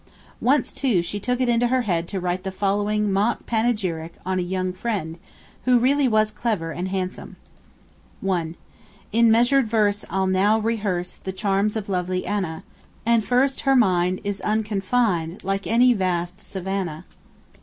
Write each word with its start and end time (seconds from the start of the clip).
Once, 0.41 0.73
too, 0.73 1.03
she 1.03 1.19
took 1.19 1.39
it 1.39 1.47
into 1.47 1.67
her 1.67 1.83
head 1.83 2.07
to 2.07 2.19
write 2.19 2.41
the 2.41 2.51
following 2.51 3.13
mock 3.13 3.45
panegyric 3.45 4.13
on 4.25 4.39
a 4.39 4.41
young 4.41 4.73
friend, 4.73 5.19
who 5.65 5.77
really 5.77 6.07
was 6.07 6.31
clever 6.31 6.71
and 6.71 6.87
handsome: 6.87 7.35
1. 8.21 8.55
In 9.11 9.29
measured 9.29 9.67
verse 9.67 10.03
I'll 10.09 10.25
now 10.25 10.57
rehearse 10.57 11.17
The 11.17 11.31
charms 11.31 11.75
of 11.75 11.87
lovely 11.87 12.25
Anna: 12.25 12.63
And, 13.05 13.23
first, 13.23 13.61
her 13.61 13.75
mind 13.75 14.21
is 14.23 14.41
unconfined 14.41 15.43
Like 15.43 15.67
any 15.67 15.93
vast 15.93 16.41
savannah. 16.41 17.05